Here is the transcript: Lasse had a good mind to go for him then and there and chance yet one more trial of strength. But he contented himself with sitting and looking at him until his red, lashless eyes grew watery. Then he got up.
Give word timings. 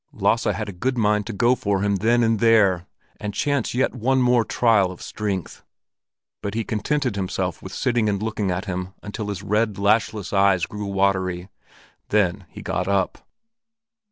Lasse 0.13 0.45
had 0.45 0.67
a 0.67 0.71
good 0.73 0.97
mind 0.97 1.27
to 1.27 1.31
go 1.33 1.53
for 1.53 1.81
him 1.83 1.97
then 1.97 2.23
and 2.23 2.39
there 2.39 2.87
and 3.19 3.35
chance 3.35 3.75
yet 3.75 3.93
one 3.93 4.19
more 4.19 4.43
trial 4.43 4.91
of 4.91 4.99
strength. 4.99 5.61
But 6.41 6.55
he 6.55 6.63
contented 6.63 7.15
himself 7.15 7.61
with 7.61 7.71
sitting 7.71 8.09
and 8.09 8.19
looking 8.19 8.49
at 8.49 8.65
him 8.65 8.95
until 9.03 9.27
his 9.27 9.43
red, 9.43 9.77
lashless 9.77 10.33
eyes 10.33 10.65
grew 10.65 10.87
watery. 10.87 11.49
Then 12.09 12.47
he 12.49 12.63
got 12.63 12.87
up. 12.87 13.27